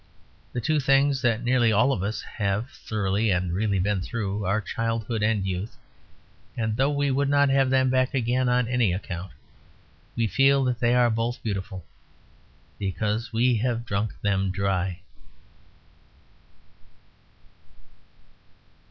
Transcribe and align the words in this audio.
The 0.51 0.61
two 0.61 0.79
things 0.79 1.21
that 1.21 1.43
nearly 1.43 1.71
all 1.71 1.91
of 1.91 2.01
us 2.01 2.23
have 2.23 2.71
thoroughly 2.71 3.29
and 3.29 3.53
really 3.53 3.77
been 3.77 4.01
through 4.01 4.45
are 4.45 4.59
childhood 4.59 5.21
and 5.21 5.45
youth. 5.45 5.77
And 6.57 6.75
though 6.75 6.89
we 6.89 7.11
would 7.11 7.29
not 7.29 7.49
have 7.49 7.69
them 7.69 7.91
back 7.91 8.15
again 8.15 8.49
on 8.49 8.67
any 8.67 8.93
account, 8.93 9.31
we 10.15 10.25
feel 10.25 10.63
that 10.63 10.79
they 10.79 10.95
are 10.95 11.11
both 11.11 11.43
beautiful, 11.43 11.85
because 12.79 13.31
we 13.31 13.57
have 13.57 13.85
drunk 13.85 14.19
them 14.21 14.49
dry. 14.49 15.01